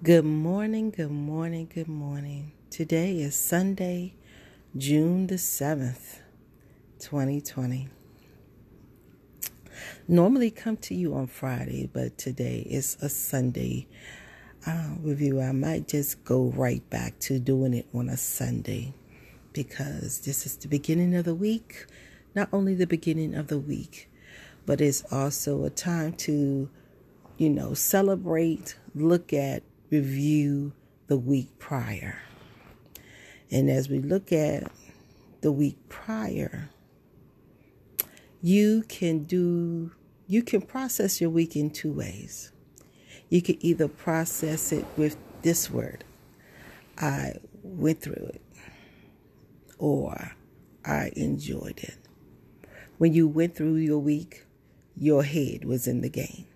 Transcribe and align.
Good 0.00 0.24
morning, 0.24 0.90
good 0.90 1.10
morning, 1.10 1.68
good 1.74 1.88
morning. 1.88 2.52
Today 2.70 3.18
is 3.18 3.34
Sunday, 3.34 4.14
June 4.76 5.26
the 5.26 5.34
7th, 5.34 6.20
2020. 7.00 7.88
Normally 10.06 10.52
come 10.52 10.76
to 10.76 10.94
you 10.94 11.16
on 11.16 11.26
Friday, 11.26 11.90
but 11.92 12.16
today 12.16 12.64
is 12.70 12.96
a 13.02 13.08
Sunday 13.08 13.88
uh, 14.64 14.90
review. 15.00 15.40
I 15.40 15.50
might 15.50 15.88
just 15.88 16.22
go 16.22 16.44
right 16.44 16.88
back 16.90 17.18
to 17.22 17.40
doing 17.40 17.74
it 17.74 17.88
on 17.92 18.08
a 18.08 18.16
Sunday 18.16 18.94
because 19.52 20.20
this 20.20 20.46
is 20.46 20.56
the 20.58 20.68
beginning 20.68 21.16
of 21.16 21.24
the 21.24 21.34
week. 21.34 21.86
Not 22.36 22.48
only 22.52 22.76
the 22.76 22.86
beginning 22.86 23.34
of 23.34 23.48
the 23.48 23.58
week, 23.58 24.08
but 24.64 24.80
it's 24.80 25.02
also 25.10 25.64
a 25.64 25.70
time 25.70 26.12
to, 26.18 26.70
you 27.36 27.50
know, 27.50 27.74
celebrate, 27.74 28.76
look 28.94 29.32
at, 29.32 29.64
review 29.90 30.72
the 31.06 31.16
week 31.16 31.58
prior. 31.58 32.18
And 33.50 33.70
as 33.70 33.88
we 33.88 33.98
look 33.98 34.32
at 34.32 34.70
the 35.40 35.52
week 35.52 35.76
prior, 35.88 36.70
you 38.42 38.84
can 38.88 39.24
do 39.24 39.92
you 40.26 40.42
can 40.42 40.60
process 40.60 41.20
your 41.20 41.30
week 41.30 41.56
in 41.56 41.70
two 41.70 41.92
ways. 41.92 42.52
You 43.30 43.40
can 43.40 43.56
either 43.60 43.88
process 43.88 44.72
it 44.72 44.84
with 44.96 45.16
this 45.42 45.70
word, 45.70 46.04
I 46.98 47.34
went 47.62 48.02
through 48.02 48.30
it, 48.34 48.42
or 49.78 50.32
I 50.84 51.12
enjoyed 51.16 51.78
it. 51.78 51.96
When 52.98 53.12
you 53.12 53.28
went 53.28 53.54
through 53.54 53.76
your 53.76 53.98
week, 53.98 54.44
your 54.96 55.22
head 55.22 55.64
was 55.64 55.86
in 55.86 56.00
the 56.00 56.08
game. 56.08 56.46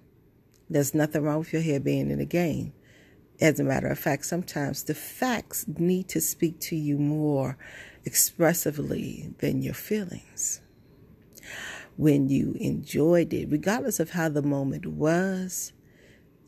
There's 0.68 0.94
nothing 0.94 1.22
wrong 1.22 1.40
with 1.40 1.52
your 1.52 1.62
head 1.62 1.84
being 1.84 2.10
in 2.10 2.18
the 2.18 2.24
game. 2.24 2.72
As 3.42 3.58
a 3.58 3.64
matter 3.64 3.88
of 3.88 3.98
fact, 3.98 4.24
sometimes 4.24 4.84
the 4.84 4.94
facts 4.94 5.66
need 5.66 6.06
to 6.10 6.20
speak 6.20 6.60
to 6.60 6.76
you 6.76 6.96
more 6.96 7.58
expressively 8.04 9.34
than 9.40 9.62
your 9.62 9.74
feelings. 9.74 10.60
When 11.96 12.28
you 12.28 12.54
enjoyed 12.60 13.34
it, 13.34 13.50
regardless 13.50 13.98
of 13.98 14.10
how 14.10 14.28
the 14.28 14.42
moment 14.42 14.86
was, 14.86 15.72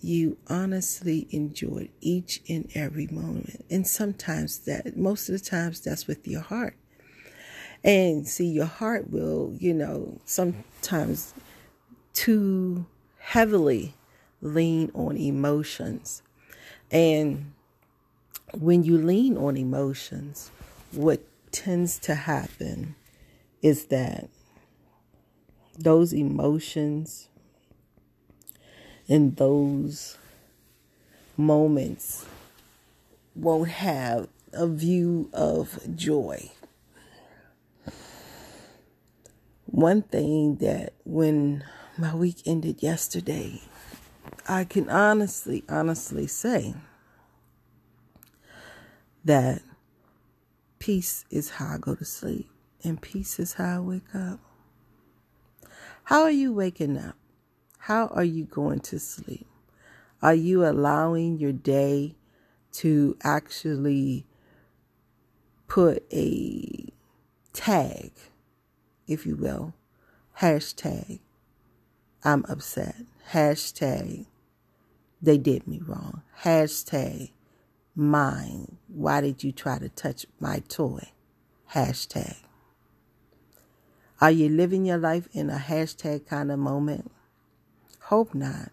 you 0.01 0.37
honestly 0.47 1.27
enjoyed 1.33 1.89
each 2.01 2.41
and 2.49 2.71
every 2.77 3.09
moment. 3.09 3.65
And 3.69 3.85
sometimes 3.89 4.59
that, 4.59 4.97
most 4.97 5.29
of 5.29 5.33
the 5.33 5.45
times, 5.45 5.81
that's 5.81 6.07
with 6.07 6.29
your 6.29 6.43
heart. 6.43 6.77
And 7.83 8.29
see, 8.29 8.47
your 8.47 8.67
heart 8.67 9.11
will, 9.11 9.57
you 9.59 9.75
know, 9.75 10.21
sometimes 10.27 11.35
too 12.13 12.87
heavily 13.19 13.95
lean 14.41 14.93
on 14.95 15.17
emotions 15.17 16.23
and 16.91 17.53
when 18.53 18.85
you 18.85 18.99
lean 18.99 19.37
on 19.37 19.57
emotions, 19.57 20.51
what 20.93 21.21
tends 21.51 21.99
to 22.01 22.15
happen 22.15 22.95
is 23.63 23.87
that 23.87 24.29
those 25.79 26.13
emotions 26.13 27.29
and 29.09 29.37
those 29.37 30.19
moments 31.37 32.27
won't 33.35 33.69
have 33.69 34.29
a 34.53 34.67
view 34.67 35.29
of 35.33 35.81
joy. 35.97 36.51
One 39.67 40.03
thing 40.03 40.57
that 40.57 40.93
when 41.05 41.65
my 41.99 42.15
week 42.15 42.37
ended 42.47 42.83
yesterday, 42.83 43.61
I 44.47 44.65
can 44.65 44.91
honestly, 44.91 45.65
honestly 45.69 46.27
say 46.27 46.75
that 49.25 49.63
peace 50.79 51.25
is 51.31 51.51
how 51.51 51.75
I 51.75 51.79
go 51.79 51.95
to 51.95 52.05
sleep 52.05 52.51
and 52.83 53.01
peace 53.01 53.39
is 53.39 53.55
how 53.55 53.77
I 53.77 53.81
wake 53.81 54.15
up. 54.15 54.41
How 56.05 56.23
are 56.23 56.31
you 56.31 56.53
waking 56.53 56.99
up? 56.99 57.17
How 57.79 58.09
are 58.09 58.25
you 58.25 58.45
going 58.45 58.81
to 58.81 58.99
sleep? 58.99 59.47
Are 60.21 60.35
you 60.35 60.67
allowing 60.67 61.39
your 61.39 61.53
day 61.53 62.17
to 62.73 63.17
actually 63.23 64.27
put 65.69 66.05
a 66.13 66.93
tag, 67.55 68.13
if 69.07 69.25
you 69.25 69.37
will, 69.37 69.73
hashtag, 70.41 71.21
I'm 72.23 72.45
upset, 72.49 72.97
hashtag, 73.31 74.27
they 75.25 75.39
did 75.39 75.67
me 75.67 75.81
wrong. 75.87 76.23
Hashtag 76.43 77.31
mine. 77.95 78.77
Why 78.89 79.21
did 79.21 79.43
you 79.43 79.53
try 79.53 79.79
to 79.79 79.89
touch 79.89 80.27
my 80.41 80.61
toy? 80.69 81.09
Hashtag. 81.73 82.37
Are 84.21 84.31
you 84.31 84.49
living 84.49 84.87
your 84.87 84.99
life 84.99 85.29
in 85.33 85.51
a 85.51 85.59
hashtag 85.59 86.27
kind 86.27 86.51
of 86.53 86.59
moment? 86.59 87.11
Hope 88.03 88.35
not. 88.35 88.71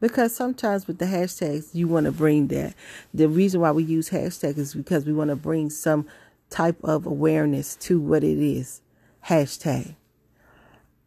Because 0.00 0.34
sometimes 0.34 0.86
with 0.86 0.98
the 0.98 1.04
hashtags, 1.04 1.74
you 1.74 1.86
want 1.86 2.06
to 2.06 2.12
bring 2.12 2.48
that. 2.48 2.74
The 3.14 3.28
reason 3.28 3.60
why 3.60 3.70
we 3.70 3.84
use 3.84 4.10
hashtags 4.10 4.58
is 4.58 4.74
because 4.74 5.06
we 5.06 5.12
want 5.12 5.30
to 5.30 5.36
bring 5.36 5.70
some 5.70 6.06
type 6.50 6.82
of 6.82 7.06
awareness 7.06 7.76
to 7.76 8.00
what 8.00 8.24
it 8.24 8.38
is. 8.38 8.80
Hashtag 9.26 9.94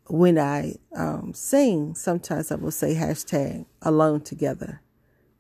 when 0.08 0.38
I 0.38 0.76
um, 0.96 1.34
sing, 1.34 1.96
sometimes 1.96 2.52
I 2.52 2.56
will 2.56 2.72
say 2.72 2.96
hashtag 2.96 3.66
alone 3.82 4.22
together. 4.22 4.82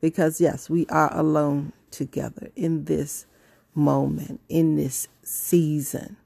Because, 0.01 0.41
yes, 0.41 0.69
we 0.69 0.85
are 0.87 1.15
alone 1.17 1.73
together 1.91 2.49
in 2.55 2.85
this 2.85 3.25
moment, 3.73 4.41
in 4.49 4.75
this 4.75 5.07
season. 5.23 6.17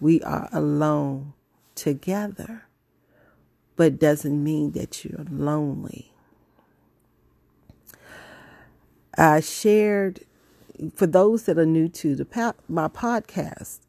We 0.00 0.20
are 0.22 0.48
alone 0.52 1.34
together. 1.74 2.66
But 3.76 3.98
doesn't 3.98 4.42
mean 4.42 4.72
that 4.72 5.04
you're 5.04 5.26
lonely. 5.28 6.12
I 9.16 9.40
shared, 9.40 10.20
for 10.94 11.06
those 11.06 11.44
that 11.44 11.58
are 11.58 11.66
new 11.66 11.88
to 11.88 12.14
the 12.16 12.54
my 12.68 12.88
podcast, 12.88 13.80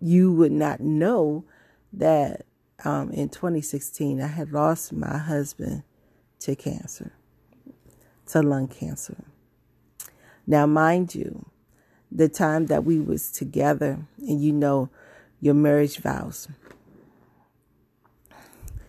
you 0.00 0.32
would 0.32 0.52
not 0.52 0.80
know 0.80 1.44
that 1.92 2.44
um, 2.84 3.10
in 3.10 3.28
2016, 3.28 4.20
I 4.20 4.26
had 4.26 4.52
lost 4.52 4.92
my 4.92 5.18
husband 5.18 5.82
to 6.40 6.54
cancer, 6.54 7.12
to 8.26 8.42
lung 8.42 8.68
cancer. 8.68 9.24
Now, 10.46 10.66
mind 10.66 11.14
you, 11.14 11.46
the 12.12 12.28
time 12.28 12.66
that 12.66 12.84
we 12.84 13.00
was 13.00 13.32
together, 13.32 14.06
and 14.18 14.40
you 14.40 14.52
know 14.52 14.90
your 15.40 15.54
marriage 15.54 15.98
vows, 15.98 16.48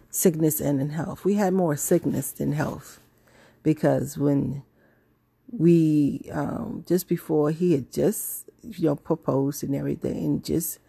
sickness 0.10 0.62
and 0.62 0.80
in 0.80 0.90
health. 0.92 1.26
We 1.26 1.36
had 1.36 1.54
more 1.54 1.76
sickness 1.76 2.32
than 2.32 2.54
health 2.54 3.00
because 3.64 4.18
when 4.18 4.64
we 5.52 6.30
um, 6.32 6.84
just 6.88 7.08
before 7.08 7.52
he 7.52 7.74
had 7.74 7.92
just 7.92 8.50
you 8.62 8.86
know 8.88 8.96
proposed 8.96 9.64
and 9.64 9.76
everything, 9.76 10.18
and 10.18 10.44
just 10.44 10.80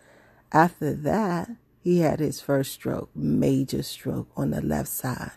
after 0.53 0.93
that 0.93 1.50
he 1.86 2.00
had 2.00 2.19
his 2.19 2.41
first 2.41 2.72
stroke, 2.72 3.10
major 3.14 3.80
stroke 3.80 4.26
on 4.36 4.50
the 4.50 4.60
left 4.60 4.88
side, 4.88 5.30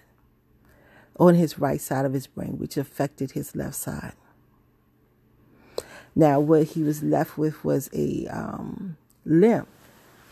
on 1.20 1.36
his 1.36 1.60
right 1.60 1.80
side 1.80 2.06
of 2.06 2.14
his 2.14 2.26
brain, 2.26 2.58
which 2.58 2.76
affected 2.76 3.34
his 3.34 3.56
left 3.56 3.76
side. 3.76 4.14
Now, 6.16 6.40
what 6.40 6.64
he 6.70 6.82
was 6.82 7.04
left 7.04 7.38
with 7.38 7.64
was 7.64 7.88
a 7.94 8.26
um, 8.32 8.98
limp. 9.26 9.68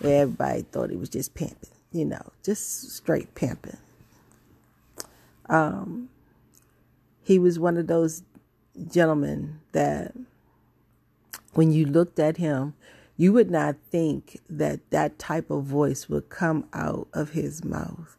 Everybody 0.04 0.64
thought 0.64 0.90
he 0.90 0.98
was 0.98 1.10
just 1.10 1.36
pimping, 1.36 1.70
you 1.92 2.06
know, 2.06 2.32
just 2.44 2.90
straight 2.94 3.36
pimping. 3.36 3.78
Um, 5.48 6.10
he 7.22 7.38
was 7.38 7.60
one 7.60 7.78
of 7.78 7.86
those 7.86 8.24
gentlemen 8.90 9.60
that 9.72 10.16
when 11.54 11.72
you 11.72 11.86
looked 11.86 12.18
at 12.18 12.38
him, 12.38 12.74
you 13.18 13.34
would 13.34 13.50
not 13.50 13.76
think 13.90 14.40
that 14.48 14.92
that 14.92 15.18
type 15.18 15.50
of 15.50 15.64
voice 15.64 16.08
would 16.08 16.30
come 16.30 16.68
out 16.72 17.08
of 17.14 17.32
his 17.32 17.66
mouth. 17.66 18.16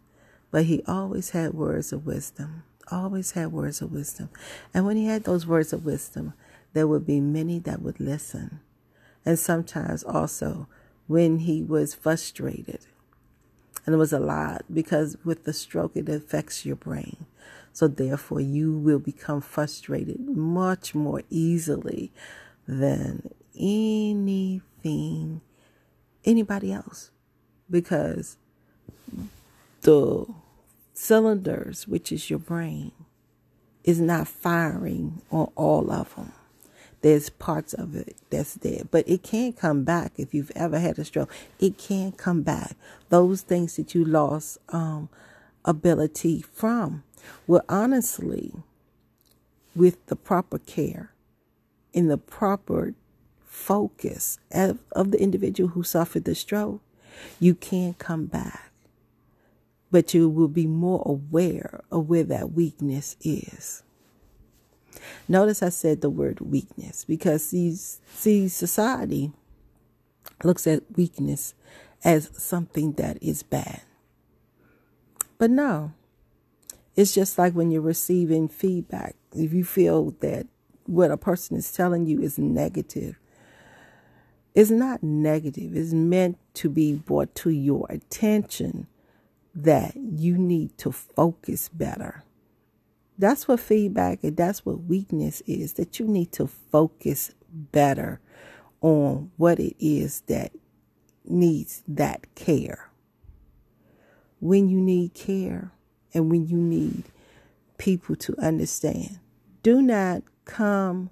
But 0.51 0.65
he 0.65 0.83
always 0.87 1.31
had 1.31 1.55
words 1.55 1.93
of 1.93 2.05
wisdom, 2.05 2.65
always 2.91 3.33
had 3.33 3.53
words 3.53 3.81
of 3.81 3.93
wisdom. 3.93 4.29
And 4.75 4.85
when 4.85 4.97
he 4.97 5.07
had 5.07 5.25
those 5.25 5.47
words 5.47 5.73
of 5.73 5.85
wisdom, 5.85 6.35
there 6.73 6.89
would 6.89 7.07
be 7.07 7.21
many 7.21 7.61
that 7.61 7.81
would 7.81 8.01
listen. 8.01 8.61
And 9.25 9.39
sometimes 9.39 10.03
also 10.03 10.67
when 11.07 11.41
he 11.41 11.63
was 11.63 11.95
frustrated. 11.95 12.81
And 13.87 13.95
it 13.95 13.99
was 13.99 14.13
a 14.13 14.19
lot 14.21 14.65
because 14.73 15.17
with 15.25 15.45
the 15.45 15.53
stroke, 15.53 15.93
it 15.95 16.09
affects 16.09 16.67
your 16.67 16.77
brain. 16.77 17.27
So 17.73 17.87
therefore, 17.87 18.41
you 18.41 18.77
will 18.77 18.99
become 18.99 19.41
frustrated 19.41 20.21
much 20.21 20.95
more 20.95 21.23
easily 21.31 22.11
than 22.67 23.31
anything, 24.85 25.41
anybody 26.25 26.73
else, 26.73 27.11
because 27.71 28.37
the 29.83 30.27
cylinders, 30.95 31.87
which 31.87 32.13
is 32.13 32.31
your 32.31 32.39
brain, 32.39 32.93
is 33.85 34.01
not 34.01 34.29
firing 34.29 35.23
on 35.31 35.51
all 35.55 35.91
of 35.91 36.15
them. 36.15 36.33
There's 37.01 37.31
parts 37.31 37.75
of 37.75 37.95
it 37.95 38.17
that's 38.29 38.57
dead, 38.57 38.89
but 38.91 39.09
it 39.09 39.23
can 39.23 39.53
come 39.53 39.85
back 39.85 40.13
if 40.17 40.35
you've 40.35 40.51
ever 40.57 40.81
had 40.81 40.99
a 40.99 41.05
stroke. 41.05 41.33
It 41.61 41.79
can 41.79 42.11
come 42.13 42.43
back. 42.43 42.75
Those 43.09 43.43
things 43.43 43.77
that 43.77 43.95
you 43.95 44.05
lost 44.05 44.59
um, 44.71 45.09
ability 45.65 46.43
from. 46.43 47.05
Well, 47.47 47.63
honestly, 47.69 48.53
with 49.77 50.05
the 50.07 50.17
proper 50.17 50.59
care, 50.59 51.13
in 51.93 52.09
the 52.09 52.19
proper 52.19 52.95
focus 53.59 54.39
of, 54.53 54.79
of 54.93 55.11
the 55.11 55.21
individual 55.21 55.71
who 55.71 55.83
suffered 55.83 56.25
the 56.25 56.35
stroke, 56.35 56.81
you 57.41 57.55
can 57.55 57.95
come 57.95 58.27
back. 58.27 58.71
But 59.91 60.15
you 60.15 60.29
will 60.29 60.49
be 60.49 60.67
more 60.67 61.03
aware 61.05 61.81
of 61.91 62.09
where 62.09 62.25
that 62.25 62.53
weakness 62.53 63.17
is. 63.21 63.83
Notice 65.27 65.63
I 65.63 65.71
said 65.71 66.01
the 66.01 66.11
word 66.11 66.41
weakness 66.41 67.05
because 67.05 67.45
see, 67.45 67.75
see 67.75 68.49
society 68.49 69.33
looks 70.45 70.67
at 70.67 70.83
weakness 70.97 71.55
as 72.05 72.31
something 72.35 72.93
that 72.93 73.21
is 73.23 73.43
bad. 73.43 73.83
But 75.37 75.51
no, 75.51 75.93
it's 76.97 77.15
just 77.15 77.39
like 77.39 77.55
when 77.55 77.71
you're 77.71 77.83
receiving 77.83 78.49
feedback. 78.49 79.17
If 79.35 79.53
you 79.53 79.65
feel 79.65 80.13
that 80.21 80.47
what 80.87 81.11
a 81.11 81.17
person 81.17 81.57
is 81.57 81.73
telling 81.73 82.07
you 82.07 82.21
is 82.21 82.39
negative, 82.39 83.19
it's 84.55 84.71
not 84.71 85.03
negative. 85.03 85.77
It's 85.77 85.93
meant 85.93 86.39
to 86.55 86.69
be 86.69 86.95
brought 86.95 87.35
to 87.37 87.51
your 87.51 87.87
attention 87.89 88.87
that 89.55 89.97
you 89.97 90.37
need 90.37 90.77
to 90.79 90.93
focus 90.93 91.69
better. 91.69 92.25
That's 93.19 93.49
what 93.49 93.61
feedback 93.61 94.23
and 94.23 94.37
that's 94.37 94.65
what 94.65 94.85
weakness 94.85 95.43
is 95.47 95.75
that 95.75 95.99
you 95.99 96.07
need 96.07 96.33
to 96.33 96.47
focus 96.47 97.33
better 97.51 98.21
on 98.81 99.31
what 99.37 99.59
it 99.59 99.75
is 99.79 100.21
that 100.23 100.53
needs 101.25 101.83
that 101.89 102.35
care. 102.35 102.91
When 104.41 104.69
you 104.69 104.81
need 104.81 105.15
care 105.15 105.73
and 106.15 106.31
when 106.31 106.47
you 106.47 106.57
need 106.57 107.05
people 107.77 108.15
to 108.17 108.37
understand, 108.41 109.19
do 109.63 109.83
not 109.83 110.23
come 110.45 111.11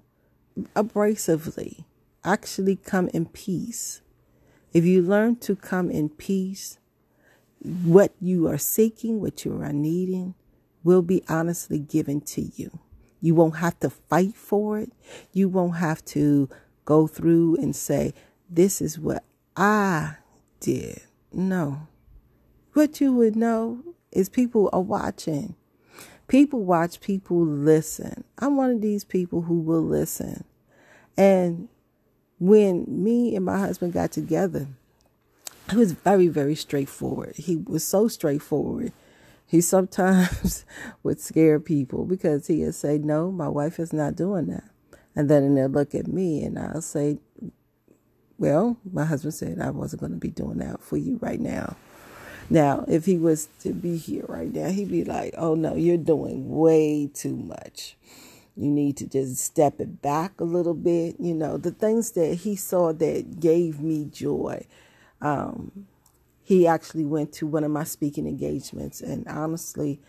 abrasively. 0.75 1.83
Actually, 2.23 2.75
come 2.75 3.09
in 3.09 3.25
peace. 3.25 4.01
If 4.73 4.85
you 4.85 5.01
learn 5.01 5.37
to 5.37 5.55
come 5.55 5.89
in 5.89 6.09
peace, 6.09 6.77
what 7.59 8.13
you 8.19 8.47
are 8.47 8.57
seeking, 8.57 9.21
what 9.21 9.45
you 9.45 9.61
are 9.61 9.73
needing, 9.73 10.35
will 10.83 11.01
be 11.01 11.23
honestly 11.27 11.79
given 11.79 12.21
to 12.21 12.41
you. 12.55 12.79
You 13.19 13.35
won't 13.35 13.57
have 13.57 13.79
to 13.81 13.89
fight 13.89 14.35
for 14.35 14.79
it. 14.79 14.91
You 15.33 15.49
won't 15.49 15.77
have 15.77 16.03
to 16.05 16.49
go 16.85 17.07
through 17.07 17.57
and 17.57 17.75
say, 17.75 18.13
This 18.49 18.81
is 18.81 18.99
what 18.99 19.23
I 19.55 20.17
did. 20.59 21.01
No. 21.33 21.87
What 22.73 23.01
you 23.01 23.13
would 23.13 23.35
know 23.35 23.83
is 24.11 24.29
people 24.29 24.69
are 24.71 24.81
watching. 24.81 25.55
People 26.27 26.63
watch, 26.63 26.99
people 26.99 27.45
listen. 27.45 28.23
I'm 28.37 28.57
one 28.57 28.71
of 28.71 28.81
these 28.81 29.03
people 29.03 29.43
who 29.43 29.59
will 29.59 29.81
listen. 29.81 30.43
And 31.17 31.69
when 32.39 32.85
me 32.87 33.35
and 33.35 33.45
my 33.45 33.59
husband 33.59 33.93
got 33.93 34.11
together, 34.11 34.67
he 35.69 35.77
was 35.77 35.91
very, 35.91 36.27
very 36.27 36.55
straightforward. 36.55 37.35
He 37.35 37.57
was 37.57 37.83
so 37.85 38.07
straightforward 38.07 38.93
he 39.47 39.61
sometimes 39.61 40.65
would 41.03 41.21
scare 41.21 41.59
people 41.59 42.05
because 42.05 42.47
he 42.47 42.63
would 42.63 42.75
say, 42.75 42.97
No, 42.97 43.31
my 43.31 43.47
wife 43.47 43.79
is 43.79 43.93
not 43.93 44.15
doing 44.15 44.47
that. 44.47 44.65
And 45.15 45.29
then 45.29 45.55
they'll 45.55 45.69
look 45.69 45.95
at 45.95 46.07
me 46.07 46.43
and 46.43 46.59
I'll 46.59 46.81
say, 46.81 47.19
Well, 48.37 48.77
my 48.91 49.05
husband 49.05 49.33
said 49.33 49.59
I 49.59 49.71
wasn't 49.71 50.01
going 50.01 50.11
to 50.11 50.17
be 50.17 50.29
doing 50.29 50.57
that 50.57 50.81
for 50.81 50.97
you 50.97 51.17
right 51.21 51.39
now. 51.39 51.77
Now, 52.49 52.85
if 52.87 53.05
he 53.05 53.17
was 53.17 53.47
to 53.61 53.73
be 53.73 53.97
here 53.97 54.25
right 54.27 54.53
now, 54.53 54.69
he'd 54.69 54.91
be 54.91 55.05
like, 55.05 55.33
Oh, 55.37 55.55
no, 55.55 55.75
you're 55.75 55.97
doing 55.97 56.49
way 56.49 57.09
too 57.13 57.35
much. 57.35 57.95
You 58.57 58.71
need 58.71 58.97
to 58.97 59.07
just 59.07 59.37
step 59.37 59.79
it 59.79 60.01
back 60.01 60.39
a 60.41 60.43
little 60.43 60.73
bit. 60.73 61.15
You 61.19 61.35
know, 61.35 61.57
the 61.57 61.71
things 61.71 62.11
that 62.11 62.33
he 62.35 62.55
saw 62.55 62.91
that 62.93 63.39
gave 63.39 63.79
me 63.79 64.05
joy. 64.05 64.65
Um, 65.21 65.87
he 66.47 66.65
actually 66.65 67.03
went 67.03 67.33
to 67.33 67.45
one 67.45 67.65
of 67.65 67.71
my 67.71 67.83
speaking 67.83 68.25
engagements 68.25 69.01
and 69.01 69.27
honestly 69.27 69.99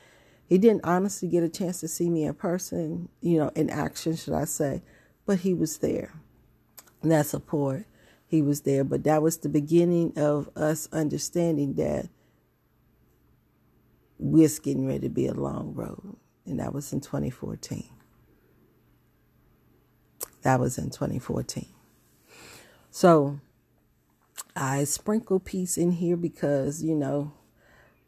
he 0.47 0.57
didn't 0.57 0.85
honestly 0.85 1.29
get 1.29 1.43
a 1.43 1.49
chance 1.49 1.81
to 1.81 1.89
see 1.89 2.09
me 2.09 2.23
in 2.23 2.33
person 2.33 3.09
you 3.21 3.37
know 3.37 3.51
in 3.57 3.69
action 3.69 4.15
should 4.15 4.35
i 4.35 4.45
say 4.45 4.81
but 5.27 5.41
he 5.41 5.53
was 5.53 5.79
there 5.79 6.15
and 7.03 7.11
that 7.11 7.27
support 7.27 7.87
he 8.29 8.41
was 8.41 8.61
there 8.61 8.85
but 8.85 9.03
that 9.03 9.21
was 9.21 9.39
the 9.39 9.49
beginning 9.49 10.13
of 10.17 10.49
us 10.55 10.89
understanding 10.93 11.75
that 11.75 12.09
we're 14.21 14.49
getting 14.63 14.87
ready 14.87 15.01
to 15.01 15.09
be 15.09 15.27
a 15.27 15.35
long 15.35 15.75
road 15.75 16.17
and 16.47 16.61
that 16.61 16.73
was 16.73 16.93
in 16.93 17.01
2014 17.01 17.98
that 20.43 20.61
was 20.61 20.79
in 20.79 20.91
2014 20.91 21.67
so 22.91 23.41
I 24.57 24.85
sprinkle 24.85 25.39
peace 25.39 25.79
in 25.79 25.93
here 25.93 26.17
because, 26.17 26.83
you 26.83 26.97
know, 26.97 27.33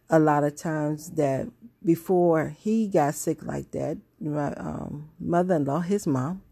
a 0.08 0.18
lot 0.18 0.42
of 0.42 0.56
times 0.56 1.10
that 1.12 1.48
before 1.84 2.56
he 2.58 2.88
got 2.88 3.14
sick 3.14 3.44
like 3.44 3.70
that, 3.70 3.98
my 4.20 4.52
um, 4.54 5.10
mother 5.20 5.54
in 5.54 5.64
law, 5.64 5.80
his 5.80 6.06
mom, 6.06 6.42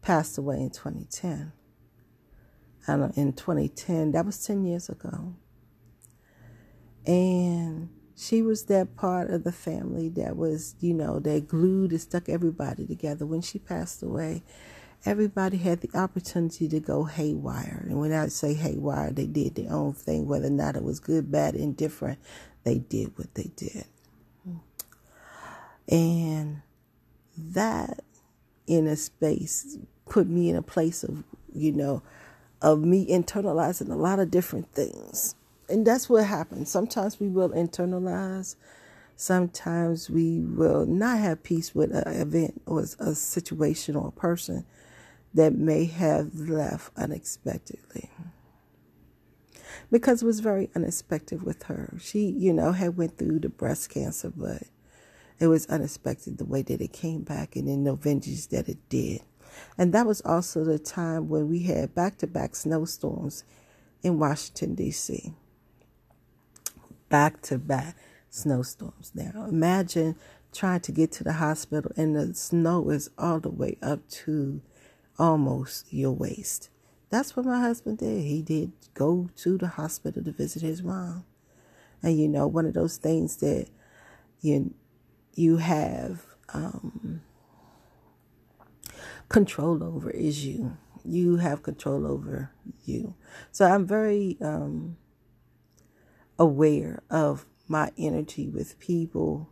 passed 0.00 0.38
away 0.38 0.60
in 0.60 0.70
2010. 0.70 1.52
And 2.86 3.12
in 3.16 3.32
2010, 3.32 4.12
that 4.12 4.24
was 4.24 4.44
10 4.44 4.64
years 4.64 4.88
ago. 4.88 5.34
And 7.04 7.88
she 8.16 8.42
was 8.42 8.66
that 8.66 8.94
part 8.96 9.30
of 9.30 9.42
the 9.42 9.52
family 9.52 10.08
that 10.10 10.36
was, 10.36 10.76
you 10.78 10.94
know, 10.94 11.18
that 11.18 11.48
glued 11.48 11.90
and 11.90 12.00
stuck 12.00 12.28
everybody 12.28 12.86
together. 12.86 13.26
When 13.26 13.40
she 13.40 13.58
passed 13.58 14.02
away, 14.02 14.42
everybody 15.04 15.56
had 15.56 15.80
the 15.80 15.90
opportunity 15.98 16.68
to 16.68 16.80
go 16.80 17.04
haywire. 17.04 17.84
And 17.88 17.98
when 17.98 18.12
I 18.12 18.28
say 18.28 18.54
haywire, 18.54 19.10
they 19.10 19.26
did 19.26 19.54
their 19.54 19.72
own 19.72 19.92
thing, 19.92 20.26
whether 20.26 20.46
or 20.46 20.50
not 20.50 20.76
it 20.76 20.84
was 20.84 21.00
good, 21.00 21.30
bad, 21.30 21.54
indifferent, 21.54 22.18
they 22.64 22.78
did 22.78 23.16
what 23.18 23.34
they 23.34 23.50
did. 23.56 23.84
And 25.88 26.62
that 27.36 28.00
in 28.66 28.86
a 28.86 28.96
space 28.96 29.76
put 30.08 30.28
me 30.28 30.48
in 30.48 30.56
a 30.56 30.62
place 30.62 31.02
of, 31.02 31.24
you 31.52 31.72
know, 31.72 32.02
of 32.60 32.80
me 32.80 33.06
internalizing 33.08 33.90
a 33.90 33.96
lot 33.96 34.20
of 34.20 34.30
different 34.30 34.72
things. 34.72 35.34
And 35.68 35.86
that's 35.86 36.08
what 36.08 36.24
happens. 36.24 36.70
Sometimes 36.70 37.18
we 37.18 37.28
will 37.28 37.50
internalize. 37.50 38.56
Sometimes 39.16 40.08
we 40.08 40.40
will 40.40 40.86
not 40.86 41.18
have 41.18 41.42
peace 41.42 41.74
with 41.74 41.92
an 41.92 42.20
event 42.20 42.62
or 42.66 42.84
a 42.98 43.14
situation 43.14 43.96
or 43.96 44.08
a 44.08 44.12
person 44.12 44.64
that 45.34 45.54
may 45.54 45.86
have 45.86 46.34
left 46.34 46.92
unexpectedly. 46.96 48.10
Because 49.90 50.22
it 50.22 50.26
was 50.26 50.40
very 50.40 50.70
unexpected 50.74 51.42
with 51.42 51.64
her. 51.64 51.96
She 52.00 52.26
you 52.26 52.52
know 52.52 52.72
had 52.72 52.96
went 52.96 53.18
through 53.18 53.40
the 53.40 53.48
breast 53.48 53.90
cancer 53.90 54.32
but 54.34 54.64
it 55.38 55.48
was 55.48 55.66
unexpected 55.66 56.38
the 56.38 56.44
way 56.44 56.62
that 56.62 56.80
it 56.80 56.92
came 56.92 57.22
back 57.22 57.56
and 57.56 57.68
in 57.68 57.84
the 57.84 57.94
vengeance 57.94 58.46
that 58.46 58.68
it 58.68 58.88
did. 58.88 59.22
And 59.76 59.92
that 59.92 60.06
was 60.06 60.20
also 60.22 60.64
the 60.64 60.78
time 60.78 61.28
when 61.28 61.48
we 61.48 61.64
had 61.64 61.94
back-to-back 61.94 62.54
snowstorms 62.56 63.44
in 64.02 64.18
washington 64.18 64.74
d.c 64.74 65.34
back-to-back 67.12 67.94
snowstorms. 68.30 69.12
Now 69.14 69.44
imagine 69.46 70.16
trying 70.50 70.80
to 70.80 70.92
get 70.92 71.12
to 71.12 71.24
the 71.24 71.34
hospital 71.34 71.92
and 71.94 72.16
the 72.16 72.34
snow 72.34 72.88
is 72.88 73.10
all 73.18 73.38
the 73.38 73.50
way 73.50 73.76
up 73.82 74.08
to 74.08 74.62
almost 75.22 75.92
your 75.92 76.10
waist. 76.10 76.68
That's 77.08 77.36
what 77.36 77.46
my 77.46 77.60
husband 77.60 77.98
did. 77.98 78.24
He 78.24 78.42
did 78.42 78.72
go 78.92 79.30
to 79.36 79.56
the 79.56 79.68
hospital 79.68 80.24
to 80.24 80.32
visit 80.32 80.62
his 80.62 80.82
mom. 80.82 81.24
And 82.02 82.18
you 82.18 82.26
know, 82.26 82.48
one 82.48 82.66
of 82.66 82.74
those 82.74 82.96
things 82.96 83.36
that 83.36 83.68
you 84.40 84.74
you 85.34 85.58
have 85.58 86.26
um, 86.52 87.22
control 89.28 89.84
over 89.84 90.10
is 90.10 90.44
you. 90.44 90.76
You 91.04 91.36
have 91.36 91.62
control 91.62 92.04
over 92.04 92.50
you. 92.84 93.14
So 93.52 93.66
I'm 93.66 93.86
very 93.86 94.36
um, 94.40 94.96
aware 96.36 97.00
of 97.10 97.46
my 97.68 97.92
energy 97.96 98.48
with 98.48 98.78
people, 98.80 99.48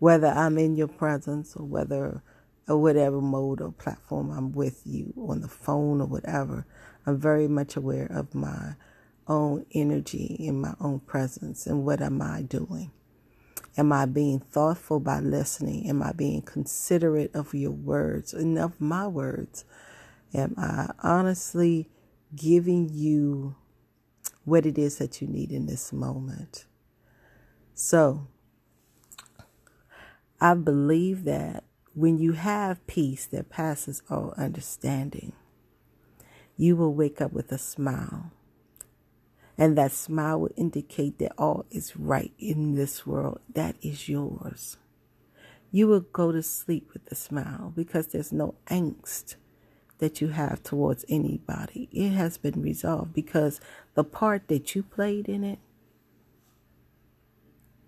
whether 0.00 0.26
I'm 0.26 0.58
in 0.58 0.74
your 0.74 0.88
presence 0.88 1.54
or 1.54 1.64
whether 1.64 2.22
or 2.68 2.78
whatever 2.78 3.20
mode 3.20 3.60
or 3.60 3.72
platform 3.72 4.30
I'm 4.30 4.52
with 4.52 4.82
you 4.84 5.12
on 5.16 5.40
the 5.40 5.48
phone 5.48 6.00
or 6.00 6.06
whatever, 6.06 6.66
I'm 7.06 7.18
very 7.18 7.48
much 7.48 7.76
aware 7.76 8.06
of 8.06 8.34
my 8.34 8.74
own 9.26 9.64
energy 9.72 10.36
and 10.46 10.60
my 10.60 10.74
own 10.80 11.00
presence 11.00 11.66
and 11.66 11.84
what 11.84 12.00
am 12.00 12.20
I 12.20 12.42
doing. 12.42 12.90
Am 13.76 13.92
I 13.92 14.06
being 14.06 14.40
thoughtful 14.40 14.98
by 14.98 15.20
listening? 15.20 15.88
Am 15.88 16.02
I 16.02 16.12
being 16.12 16.42
considerate 16.42 17.34
of 17.34 17.54
your 17.54 17.70
words 17.70 18.34
and 18.34 18.58
of 18.58 18.80
my 18.80 19.06
words? 19.06 19.64
Am 20.34 20.54
I 20.58 20.90
honestly 21.02 21.88
giving 22.34 22.88
you 22.92 23.54
what 24.44 24.66
it 24.66 24.78
is 24.78 24.98
that 24.98 25.22
you 25.22 25.28
need 25.28 25.52
in 25.52 25.66
this 25.66 25.92
moment? 25.92 26.66
So, 27.74 28.26
I 30.40 30.54
believe 30.54 31.24
that 31.24 31.64
when 31.98 32.16
you 32.16 32.32
have 32.32 32.86
peace 32.86 33.26
that 33.26 33.50
passes 33.50 34.02
all 34.08 34.32
understanding, 34.36 35.32
you 36.56 36.76
will 36.76 36.94
wake 36.94 37.20
up 37.20 37.32
with 37.32 37.50
a 37.50 37.58
smile. 37.58 38.30
And 39.56 39.76
that 39.76 39.90
smile 39.90 40.40
will 40.40 40.52
indicate 40.56 41.18
that 41.18 41.32
all 41.36 41.66
is 41.72 41.96
right 41.96 42.32
in 42.38 42.76
this 42.76 43.04
world. 43.04 43.40
That 43.52 43.74
is 43.82 44.08
yours. 44.08 44.76
You 45.72 45.88
will 45.88 46.06
go 46.12 46.30
to 46.30 46.40
sleep 46.40 46.88
with 46.92 47.02
a 47.10 47.16
smile 47.16 47.72
because 47.74 48.06
there's 48.06 48.32
no 48.32 48.54
angst 48.68 49.34
that 49.98 50.20
you 50.20 50.28
have 50.28 50.62
towards 50.62 51.04
anybody. 51.08 51.88
It 51.90 52.10
has 52.10 52.38
been 52.38 52.62
resolved 52.62 53.12
because 53.12 53.60
the 53.94 54.04
part 54.04 54.46
that 54.46 54.76
you 54.76 54.84
played 54.84 55.28
in 55.28 55.42
it, 55.42 55.58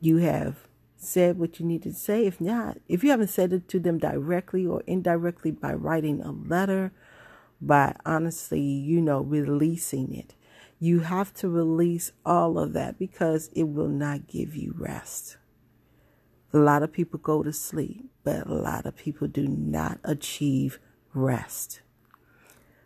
you 0.00 0.17
have 0.17 0.67
said 1.02 1.38
what 1.38 1.59
you 1.59 1.66
needed 1.66 1.95
to 1.95 1.99
say. 1.99 2.26
If 2.26 2.40
not, 2.40 2.78
if 2.88 3.02
you 3.02 3.11
haven't 3.11 3.28
said 3.28 3.52
it 3.52 3.69
to 3.69 3.80
them 3.80 3.99
directly 3.99 4.66
or 4.66 4.83
indirectly 4.87 5.50
by 5.50 5.75
writing 5.75 6.21
a 6.21 6.30
letter, 6.30 6.92
by 7.61 7.95
honestly, 8.07 8.61
you 8.61 9.00
know, 9.00 9.21
releasing 9.21 10.14
it, 10.14 10.35
you 10.78 11.00
have 11.00 11.35
to 11.35 11.49
release 11.49 12.12
all 12.25 12.59
of 12.59 12.73
that 12.73 12.99
because 12.99 13.50
it 13.54 13.64
will 13.64 13.88
not 13.88 14.26
give 14.26 14.57
you 14.57 14.75
rest. 14.76 15.37
A 16.52 16.59
lot 16.59 16.83
of 16.83 16.92
people 16.92 17.19
go 17.19 17.42
to 17.42 17.52
sleep, 17.52 18.11
but 18.25 18.47
a 18.47 18.54
lot 18.54 18.87
of 18.87 18.97
people 18.97 19.28
do 19.28 19.47
not 19.47 19.99
achieve 20.02 20.78
rest. 21.14 21.80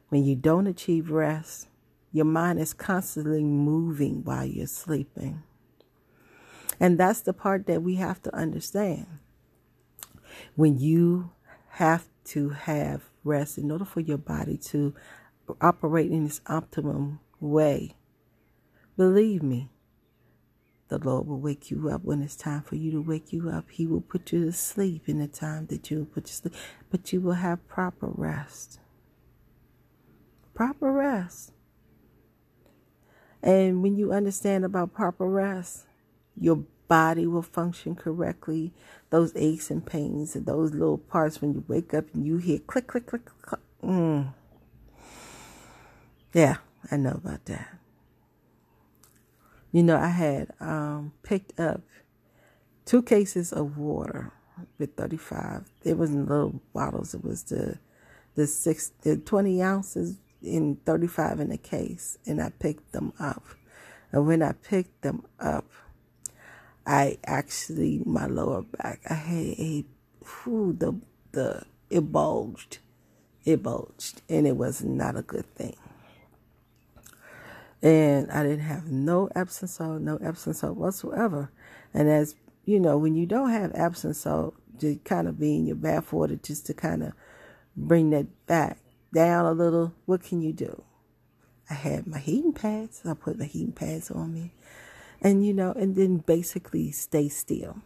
When 0.09 0.25
you 0.25 0.37
don't 0.37 0.67
achieve 0.67 1.11
rest, 1.11 1.69
your 2.13 2.27
mind 2.27 2.61
is 2.61 2.75
constantly 2.75 3.43
moving 3.43 4.23
while 4.25 4.45
you're 4.45 4.67
sleeping. 4.67 5.43
And 6.81 6.99
that's 6.99 7.21
the 7.21 7.33
part 7.33 7.67
that 7.67 7.83
we 7.83 7.97
have 7.97 8.23
to 8.23 8.35
understand. 8.35 9.07
When 10.57 10.79
you 10.79 11.31
have 11.71 12.09
to 12.25 12.51
have 12.51 13.03
rest 13.23 13.59
in 13.59 13.71
order 13.71 13.85
for 13.85 14.01
your 14.01 14.19
body 14.19 14.57
to 14.57 14.95
operate 15.61 16.11
in 16.11 16.27
its 16.27 16.41
optimum 16.47 17.21
way, 17.41 17.97
believe 18.97 19.43
me, 19.43 19.69
the 20.89 20.99
Lord 20.99 21.27
will 21.27 21.41
wake 21.41 21.71
you 21.71 21.89
up 21.89 22.05
when 22.05 22.23
it's 22.23 22.37
time 22.37 22.63
for 22.63 22.77
you 22.77 22.91
to 22.93 23.01
wake 23.01 23.33
you 23.33 23.49
up. 23.49 23.71
He 23.71 23.87
will 23.87 24.01
put 24.01 24.33
you 24.33 24.45
to 24.45 24.53
sleep 24.53 25.09
in 25.09 25.19
the 25.19 25.27
time 25.27 25.67
that 25.67 25.91
you 25.91 25.99
will 25.99 26.05
put 26.07 26.25
you 26.25 26.29
to 26.29 26.35
sleep, 26.35 26.55
but 26.91 27.13
you 27.13 27.21
will 27.21 27.35
have 27.35 27.67
proper 27.67 28.09
rest. 28.09 28.81
Proper 30.55 30.93
rest. 30.93 31.53
And 33.43 33.83
when 33.83 33.97
you 33.97 34.13
understand 34.13 34.65
about 34.65 34.95
proper 34.95 35.27
rest, 35.27 35.87
your 36.39 36.65
body 36.89 37.27
will 37.27 37.43
function 37.43 37.95
correctly. 37.95 38.73
Those 39.11 39.33
aches 39.37 39.71
and 39.71 39.85
pains 39.85 40.37
and 40.37 40.47
those 40.47 40.73
little 40.73 40.99
parts 40.99 41.41
when 41.41 41.55
you 41.55 41.65
wake 41.69 41.95
up 41.95 42.13
and 42.15 42.27
you 42.27 42.39
hear 42.39 42.59
click, 42.59 42.87
click, 42.87 43.07
click, 43.07 43.29
click. 43.43 43.61
Mm. 43.83 44.33
Yeah, 46.33 46.57
I 46.91 46.97
know 46.97 47.13
about 47.13 47.45
that. 47.47 47.79
You 49.73 49.83
know, 49.83 49.97
I 49.97 50.09
had 50.09 50.53
um, 50.61 51.13
picked 51.23 51.59
up 51.59 51.83
two 52.85 53.03
cases 53.03 53.53
of 53.53 53.77
water 53.77 54.33
with 54.79 54.95
35. 54.97 55.65
It 55.85 55.99
wasn't 55.99 56.29
little 56.29 56.61
bottles. 56.73 57.15
It 57.15 57.25
was 57.25 57.45
the 57.45 57.79
the 58.35 58.47
six, 58.47 58.91
the 59.03 59.17
20 59.17 59.63
ounces 59.63 60.19
in 60.43 60.77
35 60.85 61.41
in 61.41 61.53
a 61.53 61.57
case, 61.57 62.19
and 62.27 62.43
I 62.43 62.51
picked 62.51 62.93
them 62.93 63.13
up. 63.19 63.45
And 64.13 64.27
when 64.27 64.43
I 64.43 64.53
picked 64.53 65.03
them 65.03 65.25
up, 65.41 65.67
I 66.87 67.19
actually 67.25 68.03
my 68.05 68.27
lower 68.27 68.63
back 68.63 69.01
I 69.09 69.15
had 69.15 69.47
a 69.59 69.85
the 70.45 71.01
the 71.33 71.63
it 71.91 72.13
bulged. 72.13 72.79
It 73.45 73.63
bulged 73.63 74.23
and 74.29 74.47
it 74.47 74.57
was 74.57 74.83
not 74.83 75.17
a 75.17 75.23
good 75.23 75.47
thing. 75.55 75.77
And 77.83 78.31
I 78.33 78.43
didn't 78.43 78.65
have 78.65 78.87
no 78.87 79.29
Epsom 79.35 79.69
salt, 79.69 80.01
no 80.01 80.17
Epsom 80.17 80.55
salt 80.55 80.77
whatsoever. 80.77 81.51
And 81.93 82.09
as 82.09 82.35
you 82.65 82.81
know, 82.81 82.97
when 82.97 83.15
you 83.15 83.27
don't 83.27 83.51
have 83.51 83.73
Epsom 83.75 84.15
salt, 84.15 84.55
to 84.81 84.97
kind 85.05 85.29
of 85.29 85.39
be 85.39 85.57
in 85.57 85.67
your 85.67 85.77
bath 85.77 86.13
water 86.13 86.37
just 86.37 86.67
to 86.67 86.75
kind 86.75 87.03
of 87.03 87.13
bring 87.77 88.11
that 88.11 88.27
back 88.47 88.79
down 89.13 89.47
a 89.47 89.53
little, 89.53 89.95
what 90.07 90.23
can 90.23 90.43
you 90.43 90.53
do? 90.53 90.83
I 91.71 91.75
had 91.75 92.07
my 92.07 92.19
heating 92.19 92.53
pads. 92.53 93.03
I 93.05 93.15
put 93.15 93.39
my 93.39 93.45
heating 93.45 93.73
pads 93.73 94.11
on 94.11 94.35
me 94.35 94.53
and 95.25 95.45
you 95.45 95.55
know, 95.55 95.73
and 95.73 95.97
then 95.97 96.19
basically 96.19 96.93
stay 96.93 97.31
still. 97.31 97.79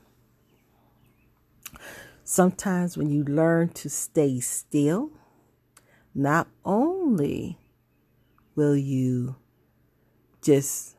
Sometimes 2.24 2.98
when 2.98 3.08
you 3.08 3.22
learn 3.24 3.68
to 3.70 3.88
stay 3.88 4.40
still, 4.40 5.10
not 6.14 6.48
only 6.64 7.56
will 8.56 8.76
you 8.76 9.36
just 10.42 10.96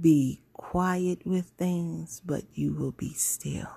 be 0.00 0.40
quiet 0.54 1.26
with 1.26 1.50
things, 1.58 2.22
but 2.24 2.44
you 2.54 2.72
will 2.72 2.92
be 2.92 3.12
still. 3.12 3.68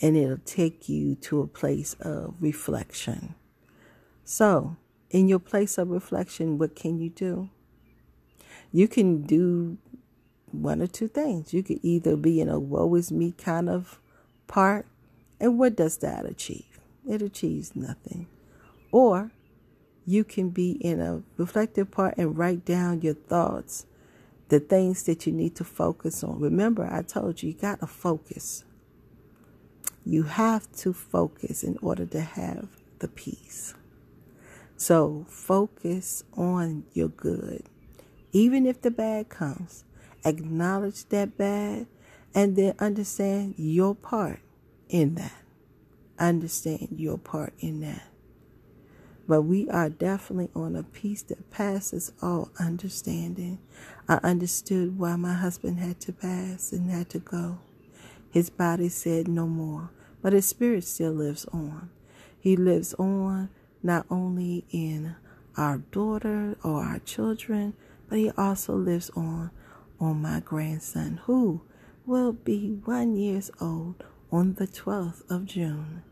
And 0.00 0.16
it'll 0.16 0.38
take 0.38 0.88
you 0.88 1.14
to 1.16 1.42
a 1.42 1.46
place 1.46 1.94
of 2.00 2.34
reflection. 2.40 3.34
So, 4.24 4.76
in 5.10 5.28
your 5.28 5.40
place 5.40 5.76
of 5.76 5.90
reflection, 5.90 6.56
what 6.56 6.74
can 6.74 6.98
you 6.98 7.10
do? 7.10 7.50
You 8.72 8.88
can 8.88 9.22
do 9.22 9.78
one 10.52 10.82
or 10.82 10.86
two 10.86 11.08
things. 11.08 11.52
You 11.52 11.62
could 11.62 11.80
either 11.82 12.16
be 12.16 12.40
in 12.40 12.48
a 12.48 12.58
woe 12.58 12.94
is 12.94 13.12
me 13.12 13.32
kind 13.32 13.68
of 13.68 14.00
part, 14.46 14.86
and 15.40 15.58
what 15.58 15.76
does 15.76 15.98
that 15.98 16.26
achieve? 16.26 16.80
It 17.08 17.22
achieves 17.22 17.76
nothing. 17.76 18.26
Or 18.90 19.32
you 20.06 20.24
can 20.24 20.50
be 20.50 20.72
in 20.72 21.00
a 21.00 21.22
reflective 21.36 21.90
part 21.90 22.14
and 22.16 22.36
write 22.36 22.64
down 22.64 23.02
your 23.02 23.14
thoughts, 23.14 23.86
the 24.48 24.60
things 24.60 25.02
that 25.04 25.26
you 25.26 25.32
need 25.32 25.54
to 25.56 25.64
focus 25.64 26.24
on. 26.24 26.40
Remember, 26.40 26.88
I 26.90 27.02
told 27.02 27.42
you, 27.42 27.50
you 27.50 27.54
got 27.54 27.80
to 27.80 27.86
focus. 27.86 28.64
You 30.04 30.22
have 30.22 30.72
to 30.78 30.94
focus 30.94 31.62
in 31.62 31.76
order 31.82 32.06
to 32.06 32.20
have 32.22 32.68
the 33.00 33.08
peace. 33.08 33.74
So 34.76 35.26
focus 35.28 36.24
on 36.34 36.84
your 36.94 37.08
good. 37.08 37.64
Even 38.32 38.64
if 38.64 38.80
the 38.80 38.90
bad 38.90 39.28
comes, 39.28 39.84
acknowledge 40.28 41.08
that 41.08 41.36
bad, 41.36 41.86
and 42.34 42.56
then 42.56 42.74
understand 42.78 43.54
your 43.56 43.94
part 43.94 44.40
in 44.88 45.14
that. 45.14 45.42
Understand 46.18 46.88
your 46.96 47.18
part 47.18 47.54
in 47.58 47.80
that. 47.80 48.02
But 49.26 49.42
we 49.42 49.68
are 49.68 49.90
definitely 49.90 50.50
on 50.54 50.74
a 50.74 50.82
peace 50.82 51.22
that 51.24 51.50
passes 51.50 52.12
all 52.22 52.50
understanding. 52.58 53.58
I 54.08 54.14
understood 54.22 54.98
why 54.98 55.16
my 55.16 55.34
husband 55.34 55.78
had 55.78 56.00
to 56.00 56.12
pass 56.12 56.72
and 56.72 56.90
had 56.90 57.10
to 57.10 57.18
go. 57.18 57.58
His 58.30 58.50
body 58.50 58.88
said 58.88 59.28
no 59.28 59.46
more, 59.46 59.90
but 60.22 60.32
his 60.32 60.48
spirit 60.48 60.84
still 60.84 61.12
lives 61.12 61.44
on. 61.52 61.90
He 62.38 62.56
lives 62.56 62.94
on 62.94 63.50
not 63.82 64.06
only 64.10 64.64
in 64.70 65.16
our 65.56 65.78
daughter 65.78 66.56
or 66.64 66.82
our 66.82 66.98
children, 67.00 67.74
but 68.08 68.18
he 68.18 68.30
also 68.30 68.74
lives 68.74 69.10
on 69.10 69.50
on 70.00 70.22
my 70.22 70.40
grandson, 70.40 71.20
who 71.24 71.62
will 72.06 72.32
be 72.32 72.68
one 72.84 73.16
years 73.16 73.50
old 73.60 74.04
on 74.32 74.54
the 74.54 74.66
12th 74.66 75.28
of 75.30 75.44
June. 75.46 76.02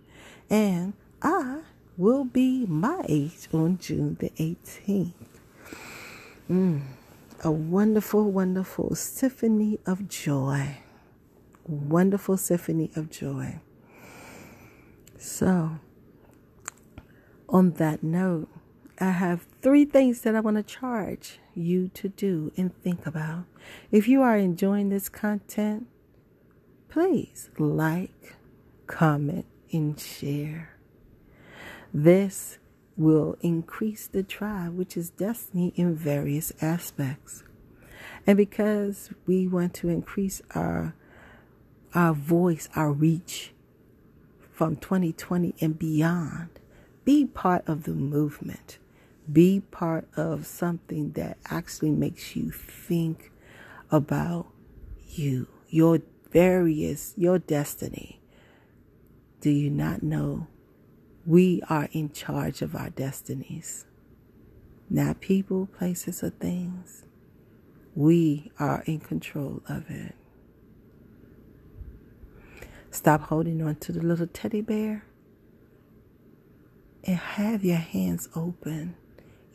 And 0.51 0.95
I 1.23 1.61
will 1.97 2.25
be 2.25 2.67
my 2.67 3.05
age 3.09 3.49
on 3.53 3.79
June 3.79 4.17
the 4.21 4.31
18th. 4.31 5.13
Mm, 6.51 6.83
a 7.43 7.51
wonderful, 7.51 8.31
wonderful 8.31 8.95
symphony 8.95 9.79
of 9.87 10.09
joy. 10.09 10.79
Wonderful 11.67 12.37
symphony 12.37 12.91
of 12.95 13.11
joy. 13.11 13.61
So, 15.19 15.79
on 17.49 17.73
that 17.73 18.03
note, 18.03 18.49
I 18.99 19.11
have 19.11 19.47
three 19.61 19.85
things 19.85 20.23
that 20.23 20.35
I 20.35 20.41
want 20.41 20.57
to 20.57 20.63
charge 20.63 21.39
you 21.55 21.89
to 21.89 22.09
do 22.09 22.53
and 22.57 22.75
think 22.83 23.07
about. 23.07 23.45
If 23.91 24.09
you 24.09 24.23
are 24.23 24.37
enjoying 24.37 24.89
this 24.89 25.09
content, 25.09 25.87
please 26.89 27.51
like, 27.59 28.37
comment, 28.87 29.47
and 29.73 29.99
share. 30.01 30.77
This 31.93 32.59
will 32.97 33.37
increase 33.41 34.07
the 34.07 34.23
tribe, 34.23 34.77
which 34.77 34.97
is 34.97 35.11
destiny 35.11 35.73
in 35.77 35.95
various 35.95 36.53
aspects. 36.63 37.45
And 38.27 38.37
because 38.37 39.11
we 39.27 39.47
want 39.47 39.75
to 39.75 39.89
increase 39.89 40.41
our 40.55 40.95
our 41.95 42.13
voice, 42.13 42.69
our 42.77 42.93
reach 42.93 43.53
from 44.53 44.77
2020 44.77 45.55
and 45.61 45.79
beyond. 45.79 46.49
Be 47.05 47.25
part 47.25 47.67
of 47.69 47.85
the 47.85 47.93
movement. 47.93 48.79
Be 49.31 49.61
part 49.61 50.09
of 50.17 50.47
something 50.47 51.13
that 51.13 51.39
actually 51.47 51.91
makes 51.91 52.37
you 52.37 52.51
think 52.51 53.33
about 53.91 54.47
you, 55.09 55.49
your 55.69 56.01
various, 56.31 57.13
your 57.17 57.39
destiny. 57.39 58.21
Do 59.41 59.51
you 59.51 59.71
not 59.71 60.03
know 60.03 60.47
we 61.25 61.63
are 61.69 61.89
in 61.93 62.13
charge 62.13 62.63
of 62.63 62.77
our 62.77 62.91
destinies? 62.91 63.85
Not 64.89 65.21
people, 65.21 65.67
places, 65.67 66.23
or 66.23 66.31
things. 66.31 67.05
We 67.97 68.53
are 68.59 68.83
in 68.87 69.01
control 69.01 69.63
of 69.69 69.91
it. 69.91 70.15
Stop 72.91 73.23
holding 73.23 73.63
on 73.63 73.77
to 73.77 73.93
the 73.93 74.01
little 74.01 74.27
teddy 74.27 74.61
bear 74.61 75.05
and 77.05 77.17
have 77.17 77.65
your 77.65 77.77
hands 77.77 78.29
open, 78.35 78.97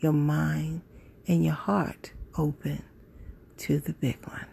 your 0.01 0.13
mind 0.13 0.81
and 1.27 1.43
your 1.43 1.53
heart 1.53 2.11
open 2.37 2.83
to 3.57 3.79
the 3.79 3.93
big 3.93 4.17
one. 4.27 4.47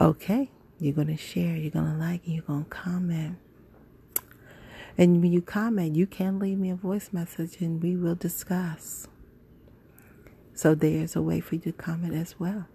Okay, 0.00 0.50
you're 0.78 0.92
going 0.92 1.08
to 1.08 1.16
share, 1.16 1.56
you're 1.56 1.70
going 1.70 1.92
to 1.92 1.98
like, 1.98 2.24
and 2.26 2.34
you're 2.34 2.44
going 2.44 2.64
to 2.64 2.70
comment. 2.70 3.38
And 4.96 5.22
when 5.22 5.32
you 5.32 5.40
comment, 5.40 5.96
you 5.96 6.06
can 6.06 6.38
leave 6.38 6.58
me 6.58 6.70
a 6.70 6.76
voice 6.76 7.10
message 7.12 7.60
and 7.60 7.82
we 7.82 7.96
will 7.96 8.14
discuss. 8.14 9.08
So 10.54 10.74
there's 10.74 11.16
a 11.16 11.22
way 11.22 11.40
for 11.40 11.56
you 11.56 11.60
to 11.62 11.72
comment 11.72 12.14
as 12.14 12.38
well. 12.38 12.66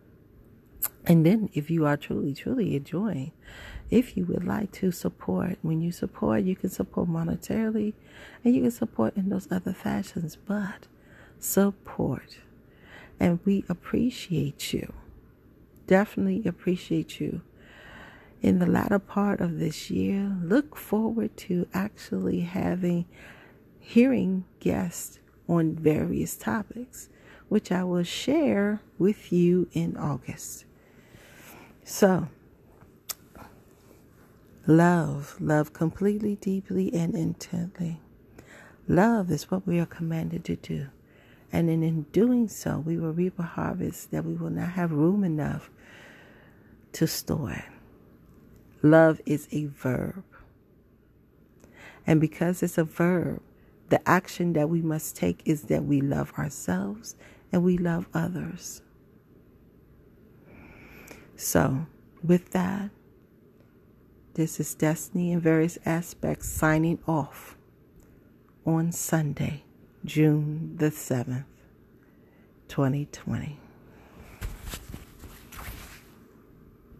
And 1.10 1.26
then, 1.26 1.50
if 1.56 1.72
you 1.72 1.88
are 1.88 1.98
truly, 1.98 2.36
truly 2.36 2.76
enjoying, 2.76 3.32
if 3.90 4.16
you 4.16 4.26
would 4.26 4.46
like 4.46 4.72
to 4.74 4.92
support, 4.92 5.58
when 5.64 5.82
you 5.82 5.92
support, 5.92 6.44
you 6.44 6.56
can 6.56 6.70
support 6.70 7.10
monetarily 7.10 7.94
and 8.46 8.54
you 8.54 8.62
can 8.62 8.70
support 8.70 9.18
in 9.18 9.30
those 9.30 9.48
other 9.52 9.74
fashions, 9.74 10.38
but 10.46 10.86
support. 11.40 12.38
And 13.20 13.40
we 13.44 13.66
appreciate 13.68 14.72
you. 14.72 14.94
Definitely 15.88 16.48
appreciate 16.48 17.20
you. 17.20 17.42
In 18.44 18.60
the 18.60 18.68
latter 18.68 19.00
part 19.00 19.42
of 19.42 19.58
this 19.58 19.90
year, 19.90 20.38
look 20.44 20.76
forward 20.76 21.36
to 21.38 21.68
actually 21.74 22.42
having, 22.42 23.06
hearing 23.80 24.46
guests 24.60 25.18
on 25.48 25.74
various 25.74 26.38
topics, 26.38 27.10
which 27.48 27.72
I 27.72 27.84
will 27.84 28.04
share 28.04 28.82
with 29.00 29.34
you 29.34 29.68
in 29.74 29.98
August. 29.98 30.66
So, 31.92 32.28
love, 34.68 35.36
love 35.42 35.74
completely, 35.74 36.36
deeply, 36.36 36.94
and 36.94 37.16
intently. 37.16 38.00
Love 38.88 39.32
is 39.32 39.50
what 39.50 39.66
we 39.66 39.80
are 39.80 39.88
commanded 39.88 40.46
to 40.46 40.56
do. 40.56 40.90
And 41.52 41.68
in, 41.68 41.82
in 41.82 42.04
doing 42.12 42.48
so, 42.48 42.78
we 42.78 42.98
will 42.98 43.12
reap 43.12 43.40
a 43.40 43.44
harvest 43.44 44.12
that 44.12 44.24
we 44.24 44.36
will 44.36 44.52
not 44.52 44.70
have 44.74 44.92
room 44.92 45.24
enough 45.24 45.72
to 46.94 47.08
store. 47.08 47.66
Love 48.84 49.20
is 49.26 49.48
a 49.52 49.66
verb. 49.66 50.24
And 52.06 52.22
because 52.22 52.62
it's 52.62 52.78
a 52.78 52.84
verb, 52.84 53.42
the 53.90 54.08
action 54.08 54.54
that 54.54 54.70
we 54.70 54.84
must 54.84 55.16
take 55.16 55.42
is 55.44 55.64
that 55.64 55.86
we 55.86 56.02
love 56.02 56.34
ourselves 56.38 57.16
and 57.52 57.64
we 57.64 57.80
love 57.80 58.08
others. 58.14 58.84
So, 61.40 61.86
with 62.22 62.52
that, 62.52 62.90
this 64.34 64.60
is 64.60 64.76
Destiny 64.76 65.32
in 65.32 65.40
various 65.40 65.78
aspects 65.86 66.50
signing 66.50 67.00
off 67.08 67.58
on 68.66 68.92
Sunday, 68.92 69.64
June 70.04 70.76
the 70.76 70.92
7th, 70.92 71.46
2020. 72.68 73.58